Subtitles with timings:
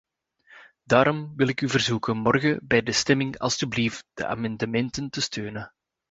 [0.83, 5.73] Daarom wil ik u verzoeken morgen bij de stemming alstublieft de amendementen te steunen.